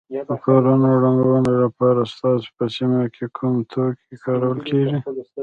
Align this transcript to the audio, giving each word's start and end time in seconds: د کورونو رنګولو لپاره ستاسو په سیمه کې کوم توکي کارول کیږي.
د 0.27 0.31
کورونو 0.45 0.89
رنګولو 1.03 1.53
لپاره 1.63 2.01
ستاسو 2.13 2.47
په 2.57 2.65
سیمه 2.75 3.01
کې 3.15 3.25
کوم 3.37 3.55
توکي 3.71 4.15
کارول 4.25 4.59
کیږي. 4.69 4.97